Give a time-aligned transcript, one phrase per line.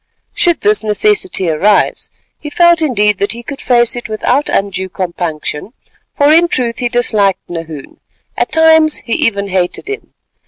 [0.33, 2.09] Should this necessity arise,
[2.39, 5.73] he felt indeed that he could face it without undue compunction,
[6.15, 7.99] for in truth he disliked Nahoon;
[8.35, 10.11] at times he even hated him.